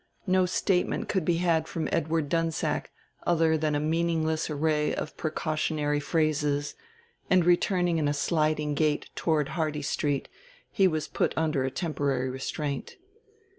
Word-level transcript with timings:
No 0.25 0.47
statement 0.47 1.07
could 1.09 1.23
be 1.23 1.37
had 1.37 1.67
from 1.67 1.87
Edward 1.91 2.27
Dunsack 2.27 2.89
other 3.23 3.55
than 3.55 3.75
a 3.75 3.79
meaningless 3.79 4.49
array 4.49 4.95
of 4.95 5.15
precautionary 5.15 5.99
phrases; 5.99 6.73
and 7.29 7.45
returning 7.45 7.99
in 7.99 8.07
a 8.07 8.13
sliding 8.15 8.73
gait 8.73 9.11
toward 9.13 9.49
Hardy 9.49 9.83
Street 9.83 10.27
he 10.71 10.87
was 10.87 11.07
put 11.07 11.37
under 11.37 11.65
a 11.65 11.69
temporary 11.69 12.31
restraint. 12.31 12.95